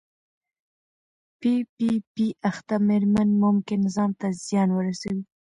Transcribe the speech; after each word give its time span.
پی 1.39 1.53
پي 1.75 1.89
پي 2.13 2.27
اخته 2.49 2.75
مېرمنې 2.87 3.35
ممکن 3.43 3.79
ځان 3.95 4.11
ته 4.19 4.27
زیان 4.45 4.69
ورسوي. 4.73 5.23